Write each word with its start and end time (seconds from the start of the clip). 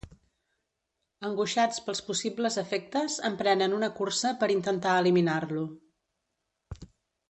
Angoixats 1.29 1.83
pels 1.89 2.01
possibles 2.07 2.59
efectes 2.63 3.19
emprenen 3.31 3.79
una 3.83 3.93
cursa 4.03 4.35
per 4.43 4.53
intentar 4.59 4.99
eliminar-lo. 5.07 5.71